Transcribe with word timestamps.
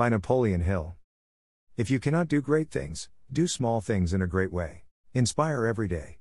By 0.00 0.08
Napoleon 0.08 0.62
Hill. 0.62 0.96
If 1.76 1.90
you 1.90 2.00
cannot 2.00 2.26
do 2.26 2.40
great 2.40 2.70
things, 2.70 3.10
do 3.30 3.46
small 3.46 3.82
things 3.82 4.14
in 4.14 4.22
a 4.22 4.26
great 4.26 4.50
way. 4.50 4.84
Inspire 5.12 5.66
every 5.66 5.88
day. 5.88 6.16